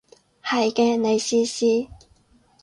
[0.43, 1.87] 係嘅，你試試